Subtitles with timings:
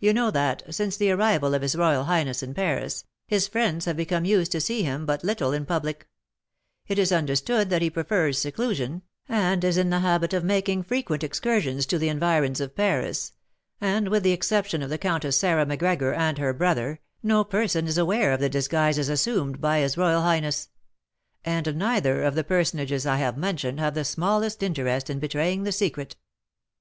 [0.00, 3.96] You know that, since the arrival of his royal highness in Paris, his friends have
[3.96, 6.08] become used to see him but little in public;
[6.88, 11.22] it is understood that he prefers seclusion, and is in the habit of making frequent
[11.22, 13.30] excursions to the environs of Paris,
[13.80, 17.96] and, with the exception of the Countess Sarah Macgregor and her brother, no person is
[17.96, 20.68] aware of the disguises assumed by his royal highness;
[21.44, 25.70] and neither of the personages I have mentioned have the smallest interest in betraying the
[25.70, 26.16] secret."